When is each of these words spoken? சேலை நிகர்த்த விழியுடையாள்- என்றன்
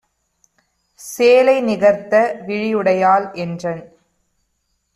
சேலை 0.99 1.55
நிகர்த்த 1.61 2.13
விழியுடையாள்- 2.47 3.27
என்றன் 3.43 3.83